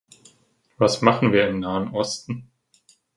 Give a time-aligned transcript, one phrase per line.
[0.79, 2.49] Was machen wir im Nahen Osten?